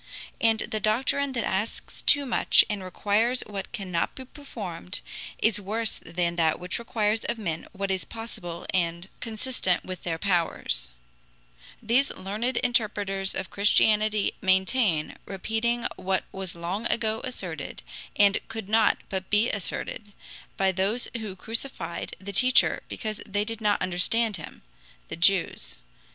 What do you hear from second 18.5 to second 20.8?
not but be asserted, by